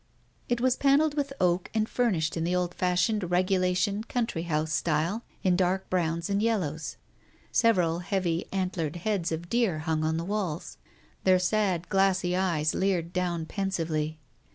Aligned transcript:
It 0.49 0.59
was 0.59 0.75
panelled 0.77 1.13
with 1.15 1.31
oak 1.39 1.69
and 1.75 1.87
furnished 1.87 2.35
in 2.35 2.43
the 2.43 2.55
old 2.55 2.73
fashioned 2.73 3.29
regulation 3.29 4.03
country 4.03 4.41
house 4.49 4.73
style 4.73 5.23
in 5.43 5.55
dark 5.55 5.91
browns 5.91 6.27
and 6.27 6.41
yellows. 6.41 6.97
Several 7.51 7.99
heavy 7.99 8.45
antlered 8.51 8.95
heads 8.95 9.31
of 9.31 9.47
deer 9.47 9.77
hung 9.81 10.03
on 10.03 10.17
the 10.17 10.25
walls. 10.25 10.77
Their 11.23 11.37
sad, 11.37 11.87
glassy 11.87 12.35
eyes 12.35 12.73
leered 12.73 13.13
down 13.13 13.45
pen 13.45 13.69
sively. 13.69 14.17